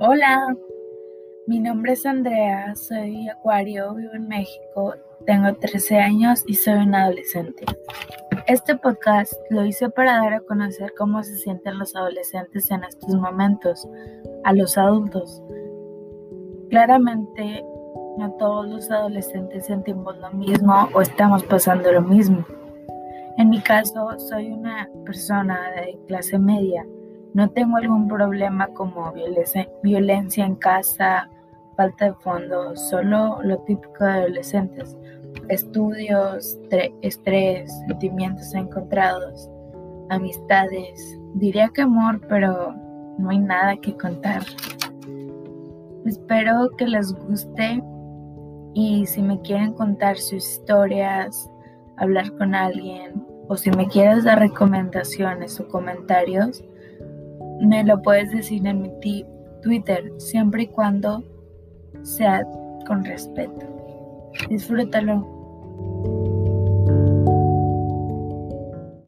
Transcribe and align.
Hola, 0.00 0.56
mi 1.48 1.58
nombre 1.58 1.94
es 1.94 2.06
Andrea, 2.06 2.72
soy 2.76 3.28
acuario, 3.28 3.94
vivo 3.94 4.12
en 4.14 4.28
México, 4.28 4.94
tengo 5.26 5.52
13 5.54 5.98
años 5.98 6.44
y 6.46 6.54
soy 6.54 6.74
una 6.74 7.06
adolescente. 7.06 7.64
Este 8.46 8.76
podcast 8.76 9.32
lo 9.50 9.64
hice 9.64 9.90
para 9.90 10.18
dar 10.18 10.34
a 10.34 10.40
conocer 10.40 10.92
cómo 10.96 11.20
se 11.24 11.36
sienten 11.38 11.80
los 11.80 11.96
adolescentes 11.96 12.70
en 12.70 12.84
estos 12.84 13.12
momentos, 13.16 13.88
a 14.44 14.52
los 14.52 14.78
adultos. 14.78 15.42
Claramente, 16.70 17.64
no 18.18 18.32
todos 18.38 18.68
los 18.68 18.88
adolescentes 18.92 19.66
sentimos 19.66 20.16
lo 20.18 20.30
mismo 20.30 20.88
o 20.94 21.02
estamos 21.02 21.42
pasando 21.42 21.90
lo 21.90 22.02
mismo. 22.02 22.46
En 23.36 23.50
mi 23.50 23.60
caso, 23.60 24.16
soy 24.28 24.52
una 24.52 24.88
persona 25.04 25.72
de 25.72 25.98
clase 26.06 26.38
media 26.38 26.86
no 27.34 27.50
tengo 27.50 27.76
algún 27.76 28.08
problema 28.08 28.68
como 28.68 29.12
violencia, 29.82 30.44
en 30.44 30.54
casa, 30.56 31.28
falta 31.76 32.06
de 32.06 32.14
fondos, 32.14 32.88
solo 32.88 33.38
lo 33.42 33.58
típico 33.58 34.04
de 34.04 34.10
adolescentes. 34.10 34.96
Estudios, 35.48 36.58
estrés, 37.02 37.72
sentimientos 37.86 38.52
encontrados, 38.54 39.48
amistades. 40.10 41.18
Diría 41.34 41.68
que 41.68 41.82
amor, 41.82 42.20
pero 42.28 42.74
no 43.18 43.30
hay 43.30 43.38
nada 43.38 43.76
que 43.76 43.96
contar. 43.96 44.42
Espero 46.04 46.70
que 46.76 46.86
les 46.86 47.12
guste 47.12 47.82
y 48.74 49.06
si 49.06 49.22
me 49.22 49.40
quieren 49.42 49.74
contar 49.74 50.16
sus 50.16 50.44
historias, 50.44 51.50
hablar 51.96 52.32
con 52.36 52.54
alguien 52.54 53.24
o 53.48 53.56
si 53.56 53.70
me 53.70 53.88
quieres 53.88 54.24
dar 54.24 54.38
recomendaciones 54.38 55.58
o 55.58 55.68
comentarios, 55.68 56.62
me 57.60 57.84
lo 57.84 58.00
puedes 58.02 58.30
decir 58.30 58.66
en 58.66 58.82
mi 58.82 58.90
Twitter, 59.62 60.12
siempre 60.18 60.64
y 60.64 60.66
cuando 60.68 61.24
sea 62.02 62.46
con 62.86 63.04
respeto. 63.04 63.66
Disfrútalo. 64.48 65.26